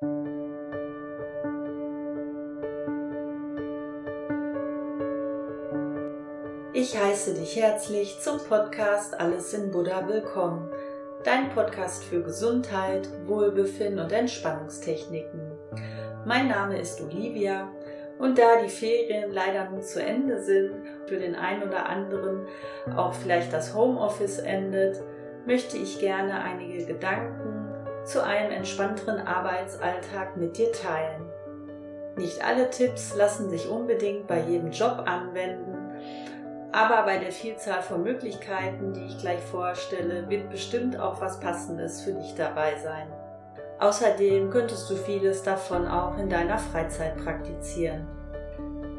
[0.00, 0.06] Ich
[6.96, 10.70] heiße dich herzlich zum Podcast Alles in Buddha willkommen.
[11.24, 15.40] Dein Podcast für Gesundheit, Wohlbefinden und Entspannungstechniken.
[16.24, 17.72] Mein Name ist Olivia
[18.20, 20.76] und da die Ferien leider nun zu Ende sind,
[21.06, 22.46] für den einen oder anderen
[22.96, 25.02] auch vielleicht das Homeoffice endet,
[25.46, 27.47] möchte ich gerne einige Gedanken
[28.08, 31.22] zu einem entspannteren Arbeitsalltag mit dir teilen.
[32.16, 35.78] Nicht alle Tipps lassen sich unbedingt bei jedem Job anwenden
[36.72, 42.02] aber bei der Vielzahl von Möglichkeiten, die ich gleich vorstelle, wird bestimmt auch was Passendes
[42.02, 43.08] für dich dabei sein.
[43.78, 48.06] Außerdem könntest du vieles davon auch in deiner Freizeit praktizieren.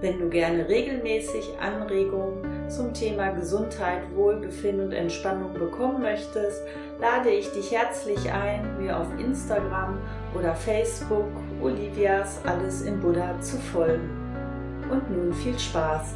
[0.01, 6.63] Wenn du gerne regelmäßig Anregungen zum Thema Gesundheit, Wohlbefinden und Entspannung bekommen möchtest,
[7.01, 9.97] lade ich dich herzlich ein, mir auf Instagram
[10.33, 11.27] oder Facebook
[11.61, 14.09] Olivias Alles im Buddha zu folgen.
[14.89, 16.15] Und nun viel Spaß!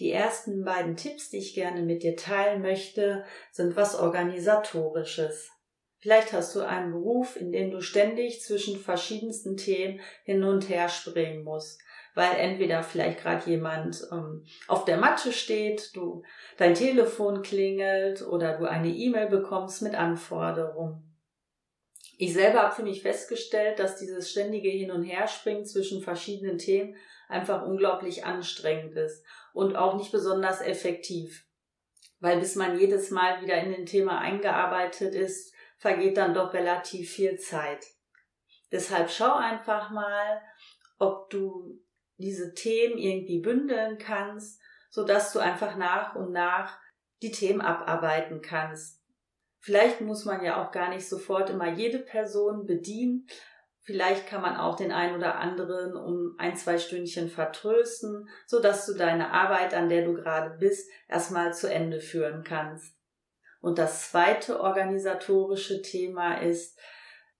[0.00, 5.50] Die ersten beiden Tipps, die ich gerne mit dir teilen möchte, sind was organisatorisches.
[5.98, 10.88] Vielleicht hast du einen Beruf, in dem du ständig zwischen verschiedensten Themen hin und her
[10.88, 11.80] springen musst,
[12.14, 16.22] weil entweder vielleicht gerade jemand ähm, auf der Matte steht, du
[16.56, 21.04] dein Telefon klingelt oder du eine E-Mail bekommst mit Anforderungen.
[22.16, 26.96] Ich selber habe für mich festgestellt, dass dieses ständige Hin- und Herspringen zwischen verschiedenen Themen
[27.28, 31.46] einfach unglaublich anstrengend ist und auch nicht besonders effektiv.
[32.20, 37.12] Weil bis man jedes Mal wieder in den Thema eingearbeitet ist, vergeht dann doch relativ
[37.12, 37.86] viel Zeit.
[38.72, 40.42] Deshalb schau einfach mal,
[40.98, 41.80] ob du
[42.16, 46.78] diese Themen irgendwie bündeln kannst, so dass du einfach nach und nach
[47.22, 49.00] die Themen abarbeiten kannst.
[49.60, 53.26] Vielleicht muss man ja auch gar nicht sofort immer jede Person bedienen,
[53.88, 58.84] Vielleicht kann man auch den einen oder anderen um ein, zwei Stündchen vertrösten, so dass
[58.84, 62.94] du deine Arbeit, an der du gerade bist, erstmal zu Ende führen kannst.
[63.62, 66.78] Und das zweite organisatorische Thema ist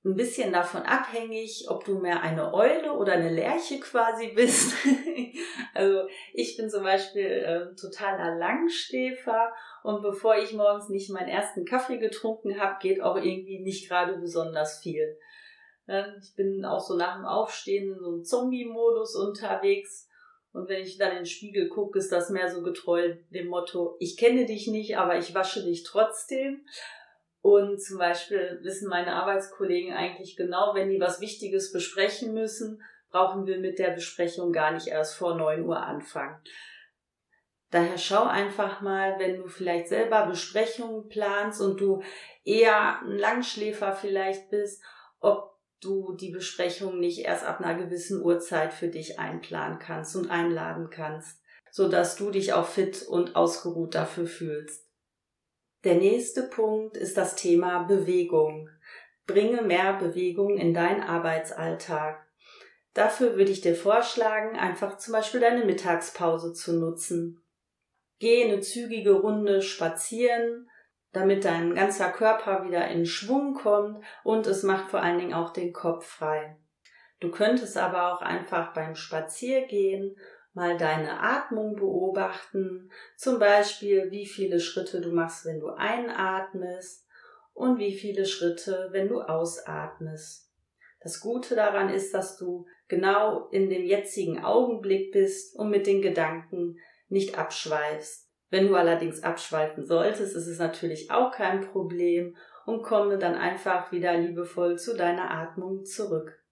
[0.06, 4.75] ein bisschen davon abhängig, ob du mehr eine Eule oder eine Lerche quasi bist.
[5.75, 11.66] also ich bin zum Beispiel äh, totaler Langstäfer und bevor ich morgens nicht meinen ersten
[11.66, 15.19] Kaffee getrunken habe, geht auch irgendwie nicht gerade besonders viel.
[15.88, 20.06] Ich bin auch so nach dem Aufstehen in so einem Zombie-Modus unterwegs.
[20.53, 23.97] Und wenn ich dann in den Spiegel gucke, ist das mehr so getreu dem Motto,
[23.99, 26.66] ich kenne dich nicht, aber ich wasche dich trotzdem.
[27.41, 33.47] Und zum Beispiel wissen meine Arbeitskollegen eigentlich genau, wenn die was Wichtiges besprechen müssen, brauchen
[33.47, 36.37] wir mit der Besprechung gar nicht erst vor neun Uhr anfangen.
[37.70, 42.03] Daher schau einfach mal, wenn du vielleicht selber Besprechungen planst und du
[42.44, 44.82] eher ein Langschläfer vielleicht bist,
[45.20, 50.31] ob du die Besprechung nicht erst ab einer gewissen Uhrzeit für dich einplanen kannst und
[50.31, 51.41] einladen kannst,
[51.71, 54.88] so dass du dich auch fit und ausgeruht dafür fühlst.
[55.84, 58.69] Der nächste Punkt ist das Thema Bewegung.
[59.27, 62.27] Bringe mehr Bewegung in deinen Arbeitsalltag.
[62.94, 67.44] Dafür würde ich dir vorschlagen, einfach zum Beispiel deine Mittagspause zu nutzen.
[68.19, 70.69] Geh eine zügige Runde spazieren,
[71.12, 75.52] damit dein ganzer Körper wieder in Schwung kommt und es macht vor allen Dingen auch
[75.52, 76.56] den Kopf frei.
[77.20, 80.16] Du könntest aber auch einfach beim Spaziergehen
[80.52, 87.06] mal deine Atmung beobachten, zum Beispiel wie viele Schritte du machst, wenn du einatmest
[87.54, 90.48] und wie viele Schritte, wenn du ausatmest.
[91.00, 96.02] Das Gute daran ist, dass du genau in dem jetzigen Augenblick bist und mit den
[96.02, 98.28] Gedanken nicht abschweifst.
[98.50, 103.92] Wenn du allerdings abschweifen solltest, ist es natürlich auch kein Problem und komme dann einfach
[103.92, 106.42] wieder liebevoll zu deiner Atmung zurück.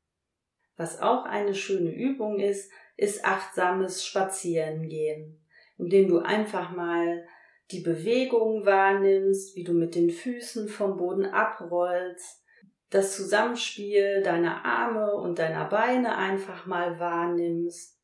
[0.77, 5.41] Was auch eine schöne Übung ist, ist achtsames Spazierengehen,
[5.79, 7.27] indem du einfach mal
[7.71, 12.45] die Bewegung wahrnimmst, wie du mit den Füßen vom Boden abrollst,
[12.91, 17.96] das Zusammenspiel deiner Arme und deiner Beine einfach mal wahrnimmst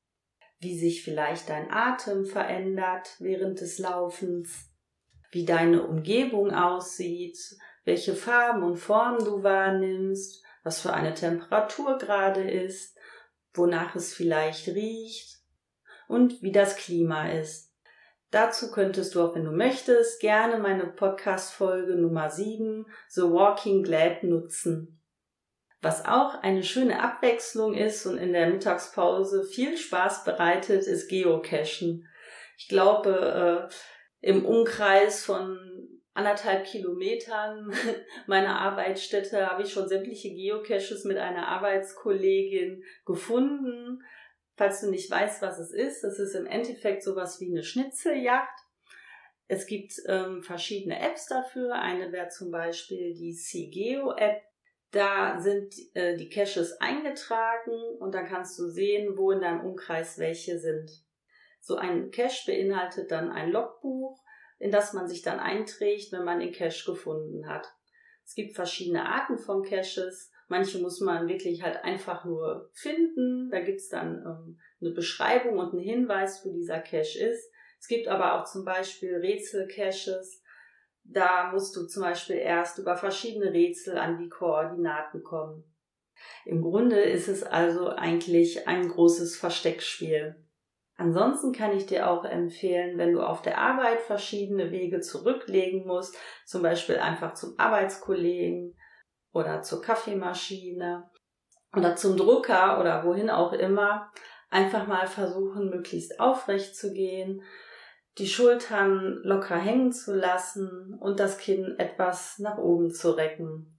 [0.63, 4.71] wie sich vielleicht dein Atem verändert während des Laufens,
[5.33, 7.37] wie deine Umgebung aussieht,
[7.85, 12.97] welche Farben und Formen du wahrnimmst, was für eine Temperatur gerade ist,
[13.55, 15.41] wonach es vielleicht riecht
[16.07, 17.75] und wie das Klima ist.
[18.31, 24.23] Dazu könntest du auch, wenn du möchtest, gerne meine Podcast-Folge Nummer 7, The Walking Glad,
[24.23, 25.02] nutzen.
[25.83, 32.09] Was auch eine schöne Abwechslung ist und in der Mittagspause viel Spaß bereitet, ist Geocachen.
[32.57, 33.75] Ich glaube, äh,
[34.21, 35.59] im Umkreis von
[36.15, 37.75] anderthalb Kilometern
[38.29, 44.05] meiner Arbeitsstätte habe ich schon sämtliche Geocaches mit einer Arbeitskollegin gefunden.
[44.55, 48.57] Falls du nicht weißt, was es ist, es ist im Endeffekt sowas wie eine Schnitzeljagd.
[49.49, 51.75] Es gibt ähm, verschiedene Apps dafür.
[51.75, 54.43] Eine wäre zum Beispiel die CGeo-App.
[54.93, 60.19] Da sind äh, die Caches eingetragen und dann kannst du sehen, wo in deinem Umkreis
[60.19, 60.91] welche sind.
[61.61, 64.23] So ein Cache beinhaltet dann ein Logbuch,
[64.59, 67.67] in das man sich dann einträgt, wenn man den Cache gefunden hat.
[68.25, 70.31] Es gibt verschiedene Arten von Caches.
[70.49, 73.51] Manche muss man wirklich halt einfach nur finden.
[73.51, 77.51] Da gibt's dann ähm, eine Beschreibung und einen Hinweis, wo dieser Cache ist.
[77.81, 80.42] Es gibt aber auch zum Beispiel Rätsel-Caches.
[81.05, 85.65] Da musst du zum Beispiel erst über verschiedene Rätsel an die Koordinaten kommen.
[86.45, 90.37] Im Grunde ist es also eigentlich ein großes Versteckspiel.
[90.97, 96.17] Ansonsten kann ich dir auch empfehlen, wenn du auf der Arbeit verschiedene Wege zurücklegen musst,
[96.47, 98.77] zum Beispiel einfach zum Arbeitskollegen
[99.33, 101.11] oder zur Kaffeemaschine
[101.75, 104.13] oder zum Drucker oder wohin auch immer,
[104.51, 107.43] einfach mal versuchen, möglichst aufrecht zu gehen,
[108.19, 113.79] die Schultern locker hängen zu lassen und das Kinn etwas nach oben zu recken.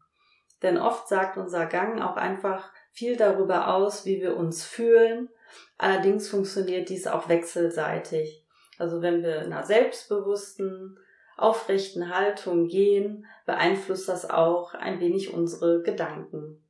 [0.63, 5.29] Denn oft sagt unser Gang auch einfach viel darüber aus, wie wir uns fühlen.
[5.77, 8.45] Allerdings funktioniert dies auch wechselseitig.
[8.79, 10.97] Also wenn wir in einer selbstbewussten,
[11.37, 16.63] aufrechten Haltung gehen, beeinflusst das auch ein wenig unsere Gedanken.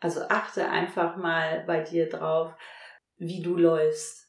[0.00, 2.52] Also achte einfach mal bei dir drauf,
[3.18, 4.21] wie du läufst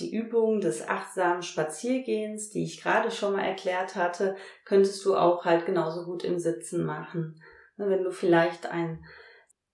[0.00, 5.44] die Übung des achtsamen Spaziergehens, die ich gerade schon mal erklärt hatte, könntest du auch
[5.44, 7.40] halt genauso gut im Sitzen machen.
[7.76, 9.04] Ne, wenn du vielleicht ein,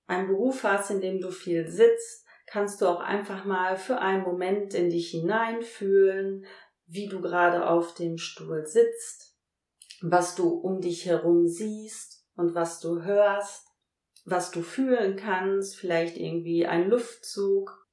[0.06, 4.23] einen Beruf hast, in dem du viel sitzt, kannst du auch einfach mal für einen
[4.23, 6.44] Moment in dich hineinfühlen,
[6.87, 9.37] wie du gerade auf dem Stuhl sitzt,
[10.03, 13.67] was du um dich herum siehst und was du hörst,
[14.25, 17.84] was du fühlen kannst, vielleicht irgendwie ein Luftzug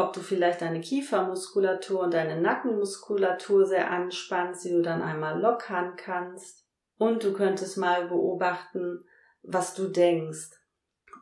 [0.00, 5.94] ob du vielleicht deine Kiefermuskulatur und deine Nackenmuskulatur sehr anspannst, die du dann einmal lockern
[5.96, 6.66] kannst.
[6.96, 9.04] Und du könntest mal beobachten,
[9.42, 10.50] was du denkst.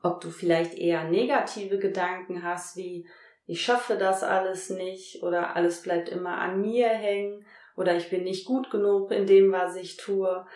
[0.03, 3.09] Ob du vielleicht eher negative Gedanken hast, wie
[3.47, 7.47] ich schaffe das alles nicht oder alles bleibt immer an mir hängen
[7.77, 10.47] oder ich bin nicht gut genug in dem, was ich tue.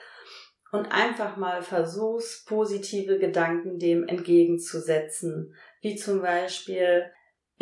[0.73, 5.55] Und einfach mal versuchst, positive Gedanken dem entgegenzusetzen.
[5.81, 7.11] Wie zum Beispiel,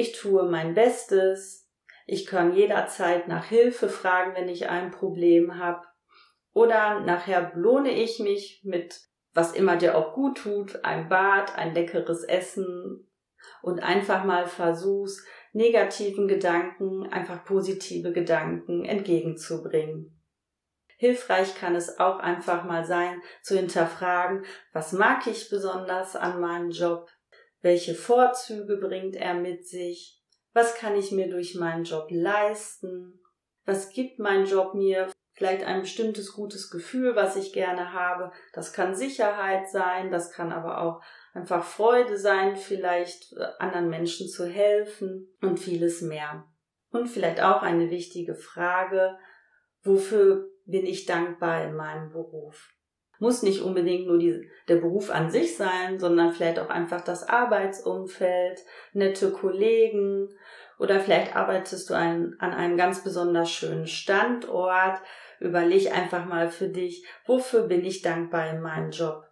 [0.00, 1.68] ich tue mein Bestes.
[2.06, 5.86] Ich kann jederzeit nach Hilfe fragen, wenn ich ein Problem habe.
[6.52, 9.00] Oder nachher belohne ich mich mit
[9.32, 13.08] was immer dir auch gut tut, ein Bad, ein leckeres Essen
[13.62, 20.20] und einfach mal versuchst, negativen Gedanken einfach positive Gedanken entgegenzubringen.
[20.96, 26.70] Hilfreich kann es auch einfach mal sein, zu hinterfragen, was mag ich besonders an meinem
[26.70, 27.08] Job?
[27.62, 30.22] Welche Vorzüge bringt er mit sich?
[30.52, 33.20] Was kann ich mir durch meinen Job leisten?
[33.64, 35.10] Was gibt mein Job mir?
[35.32, 38.32] Vielleicht ein bestimmtes gutes Gefühl, was ich gerne habe.
[38.52, 41.02] Das kann Sicherheit sein, das kann aber auch
[41.32, 46.44] einfach Freude sein, vielleicht äh, anderen Menschen zu helfen und vieles mehr.
[46.90, 49.16] Und vielleicht auch eine wichtige Frage,
[49.82, 52.74] wofür bin ich dankbar in meinem Beruf?
[53.20, 57.28] Muss nicht unbedingt nur die, der Beruf an sich sein, sondern vielleicht auch einfach das
[57.28, 58.60] Arbeitsumfeld,
[58.92, 60.28] nette Kollegen
[60.78, 64.98] oder vielleicht arbeitest du ein, an einem ganz besonders schönen Standort.
[65.38, 69.24] Überleg einfach mal für dich, wofür bin ich dankbar in meinem Job?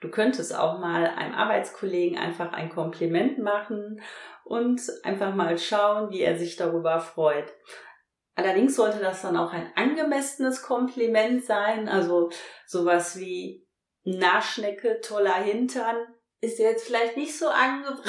[0.00, 4.00] Du könntest auch mal einem Arbeitskollegen einfach ein Kompliment machen
[4.44, 7.52] und einfach mal schauen, wie er sich darüber freut.
[8.34, 12.30] Allerdings sollte das dann auch ein angemessenes Kompliment sein, also
[12.66, 13.66] sowas wie
[14.04, 15.96] Naschnecke, toller Hintern,
[16.40, 18.02] ist jetzt vielleicht nicht so angebracht.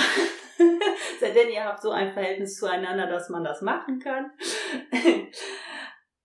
[1.19, 4.31] Sei denn, ihr habt so ein Verhältnis zueinander, dass man das machen kann.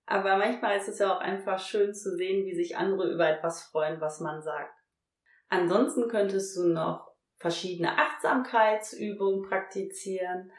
[0.07, 3.65] Aber manchmal ist es ja auch einfach schön zu sehen, wie sich andere über etwas
[3.65, 4.73] freuen, was man sagt.
[5.51, 10.51] Ansonsten könntest du noch verschiedene Achtsamkeitsübungen praktizieren.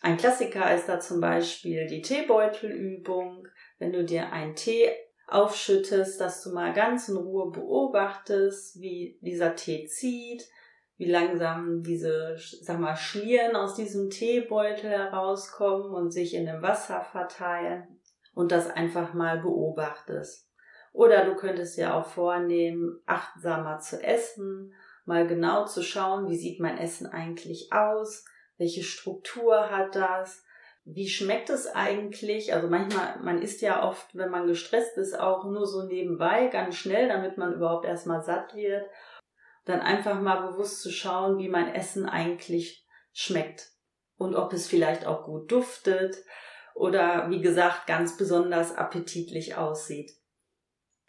[0.00, 3.48] Ein Klassiker ist da zum Beispiel die Teebeutelübung.
[3.78, 4.90] Wenn du dir einen Tee
[5.26, 10.48] aufschüttest, dass du mal ganz in Ruhe beobachtest, wie dieser Tee zieht,
[10.96, 17.02] wie langsam diese, sag mal, Schlieren aus diesem Teebeutel herauskommen und sich in dem Wasser
[17.02, 18.00] verteilen
[18.34, 20.48] und das einfach mal beobachtest.
[20.92, 24.74] Oder du könntest ja auch vornehmen, achtsamer zu essen,
[25.04, 28.24] mal genau zu schauen, wie sieht mein Essen eigentlich aus,
[28.58, 30.44] welche Struktur hat das?
[30.90, 32.54] wie schmeckt es eigentlich?
[32.54, 36.76] Also manchmal, man isst ja oft, wenn man gestresst ist, auch nur so nebenbei, ganz
[36.76, 38.88] schnell, damit man überhaupt erstmal satt wird.
[39.66, 43.70] Dann einfach mal bewusst zu schauen, wie mein Essen eigentlich schmeckt
[44.16, 46.16] und ob es vielleicht auch gut duftet
[46.74, 50.12] oder wie gesagt ganz besonders appetitlich aussieht.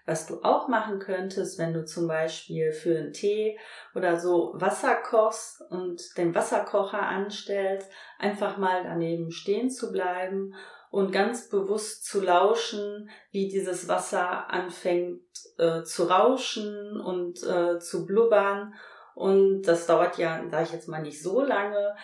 [0.10, 3.60] Was du auch machen könntest, wenn du zum Beispiel für einen Tee
[3.94, 7.88] oder so Wasser kochst und den Wasserkocher anstellst,
[8.18, 10.56] einfach mal daneben stehen zu bleiben
[10.90, 15.22] und ganz bewusst zu lauschen, wie dieses Wasser anfängt
[15.60, 18.74] äh, zu rauschen und äh, zu blubbern.
[19.14, 21.96] Und das dauert ja, sage ich jetzt mal, nicht so lange.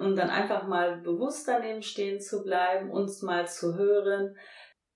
[0.00, 4.36] Und dann einfach mal bewusst daneben stehen zu bleiben, uns mal zu hören,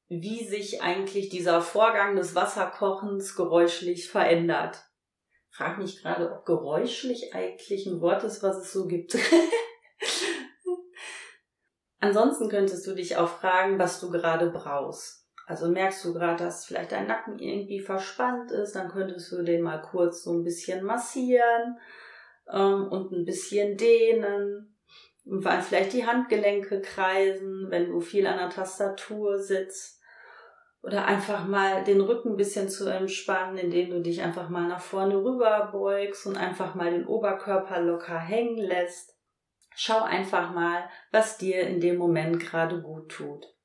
[0.09, 4.85] wie sich eigentlich dieser Vorgang des Wasserkochens geräuschlich verändert.
[5.51, 9.17] Frag mich gerade, ob geräuschlich eigentlich ein Wort ist, was es so gibt.
[11.99, 15.27] Ansonsten könntest du dich auch fragen, was du gerade brauchst.
[15.47, 19.63] Also merkst du gerade, dass vielleicht dein Nacken irgendwie verspannt ist, dann könntest du den
[19.63, 21.79] mal kurz so ein bisschen massieren
[22.53, 24.77] ähm, und ein bisschen dehnen.
[25.25, 29.96] Und vielleicht die Handgelenke kreisen, wenn du viel an der Tastatur sitzt.
[30.87, 34.81] Oder einfach mal den Rücken ein bisschen zu entspannen, indem du dich einfach mal nach
[34.81, 39.19] vorne rüber beugst und einfach mal den Oberkörper locker hängen lässt.
[39.75, 43.56] Schau einfach mal, was dir in dem Moment gerade gut tut.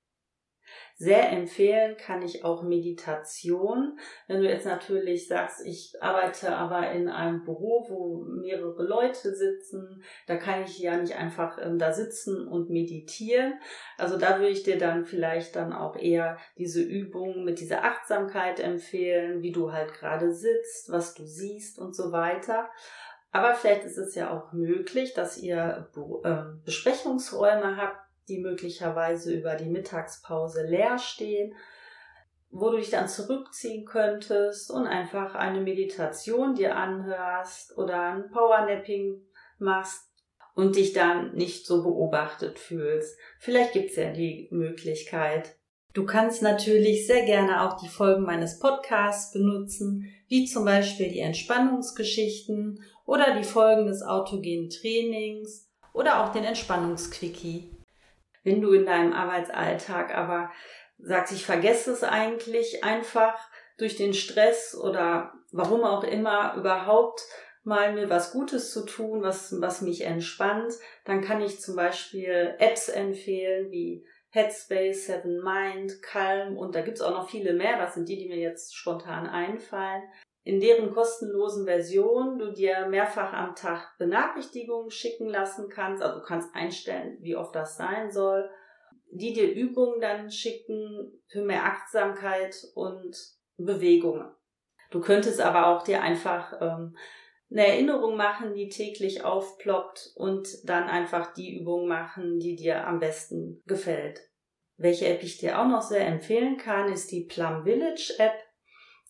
[1.01, 3.98] Sehr empfehlen kann ich auch Meditation.
[4.27, 10.03] Wenn du jetzt natürlich sagst, ich arbeite aber in einem Büro, wo mehrere Leute sitzen,
[10.27, 13.55] da kann ich ja nicht einfach ähm, da sitzen und meditieren.
[13.98, 18.60] Also da würde ich dir dann vielleicht dann auch eher diese Übung mit dieser Achtsamkeit
[18.60, 22.70] empfehlen, wie du halt gerade sitzt, was du siehst und so weiter.
[23.31, 25.89] Aber vielleicht ist es ja auch möglich, dass ihr
[26.24, 31.54] ähm, Besprechungsräume habt, die möglicherweise über die Mittagspause leer stehen,
[32.50, 39.22] wo du dich dann zurückziehen könntest und einfach eine Meditation dir anhörst oder ein Powernapping
[39.58, 40.12] machst
[40.54, 43.18] und dich dann nicht so beobachtet fühlst.
[43.40, 45.56] Vielleicht gibt es ja die Möglichkeit.
[45.94, 51.20] Du kannst natürlich sehr gerne auch die Folgen meines Podcasts benutzen, wie zum Beispiel die
[51.20, 57.70] Entspannungsgeschichten oder die Folgen des autogenen Trainings oder auch den Entspannungsquickie.
[58.44, 60.52] Wenn du in deinem Arbeitsalltag aber
[60.98, 63.40] sagst, ich vergesse es eigentlich einfach
[63.78, 67.22] durch den Stress oder warum auch immer überhaupt
[67.64, 70.74] mal mir was Gutes zu tun, was, was mich entspannt,
[71.06, 77.02] dann kann ich zum Beispiel Apps empfehlen wie Headspace, Seven Mind, Calm und da gibt's
[77.02, 77.78] auch noch viele mehr.
[77.78, 80.04] Das sind die, die mir jetzt spontan einfallen
[80.44, 86.02] in deren kostenlosen Version du dir mehrfach am Tag Benachrichtigungen schicken lassen kannst.
[86.02, 88.50] Also du kannst einstellen, wie oft das sein soll.
[89.12, 93.16] Die dir Übungen dann schicken für mehr Achtsamkeit und
[93.58, 94.24] Bewegung.
[94.90, 96.96] Du könntest aber auch dir einfach ähm,
[97.52, 103.00] eine Erinnerung machen, die täglich aufploppt und dann einfach die Übung machen, die dir am
[103.00, 104.22] besten gefällt.
[104.78, 108.34] Welche App ich dir auch noch sehr empfehlen kann, ist die Plum Village App.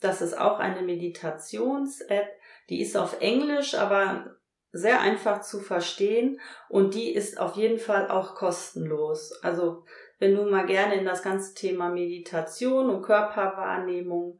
[0.01, 2.27] Das ist auch eine Meditations-App.
[2.69, 4.35] Die ist auf Englisch, aber
[4.73, 6.39] sehr einfach zu verstehen
[6.69, 9.33] und die ist auf jeden Fall auch kostenlos.
[9.43, 9.85] Also
[10.19, 14.39] wenn du mal gerne in das ganze Thema Meditation und Körperwahrnehmung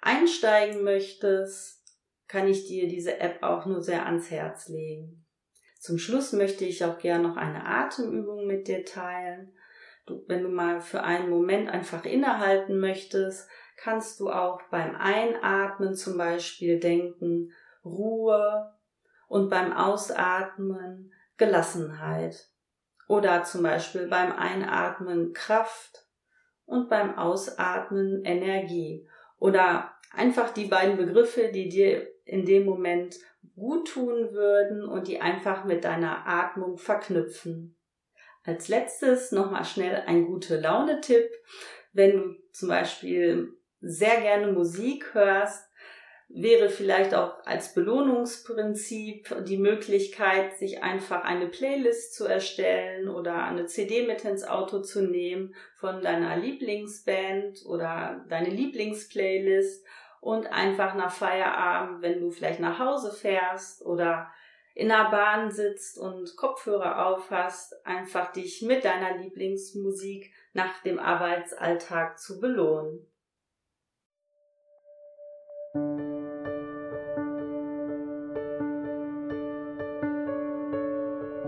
[0.00, 1.82] einsteigen möchtest,
[2.28, 5.24] kann ich dir diese App auch nur sehr ans Herz legen.
[5.78, 9.52] Zum Schluss möchte ich auch gerne noch eine Atemübung mit dir teilen.
[10.08, 15.94] Du, wenn du mal für einen Moment einfach innehalten möchtest, kannst du auch beim Einatmen
[15.94, 17.52] zum Beispiel denken
[17.84, 18.72] Ruhe
[19.28, 22.48] und beim Ausatmen Gelassenheit.
[23.06, 26.06] Oder zum Beispiel beim Einatmen Kraft
[26.66, 29.08] und beim Ausatmen Energie.
[29.38, 33.16] Oder einfach die beiden Begriffe, die dir in dem Moment
[33.54, 37.77] gut tun würden und die einfach mit deiner Atmung verknüpfen.
[38.44, 41.30] Als letztes nochmal schnell ein gute Laune-Tipp.
[41.92, 45.68] Wenn du zum Beispiel sehr gerne Musik hörst,
[46.28, 53.66] wäre vielleicht auch als Belohnungsprinzip die Möglichkeit, sich einfach eine Playlist zu erstellen oder eine
[53.66, 59.86] CD mit ins Auto zu nehmen von deiner Lieblingsband oder deine Lieblingsplaylist
[60.20, 64.30] und einfach nach Feierabend, wenn du vielleicht nach Hause fährst oder
[64.74, 70.98] in der Bahn sitzt und Kopfhörer auf hast, einfach dich mit deiner Lieblingsmusik nach dem
[70.98, 73.06] Arbeitsalltag zu belohnen.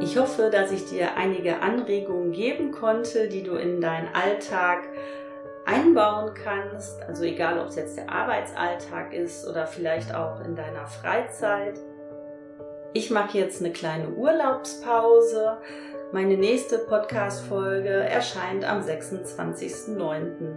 [0.03, 4.89] Ich hoffe, dass ich dir einige Anregungen geben konnte, die du in deinen Alltag
[5.67, 7.03] einbauen kannst.
[7.03, 11.79] Also egal, ob es jetzt der Arbeitsalltag ist oder vielleicht auch in deiner Freizeit.
[12.93, 15.59] Ich mache jetzt eine kleine Urlaubspause.
[16.13, 20.57] Meine nächste Podcast-Folge erscheint am 26.09.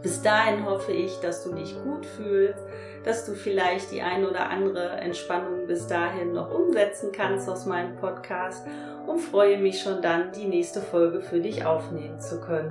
[0.00, 2.62] Bis dahin hoffe ich, dass du dich gut fühlst,
[3.04, 7.96] dass du vielleicht die ein oder andere Entspannung bis dahin noch umsetzen kannst aus meinem
[7.96, 8.64] Podcast
[9.08, 12.70] und freue mich schon dann, die nächste Folge für dich aufnehmen zu können.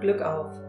[0.00, 0.65] Glück auf!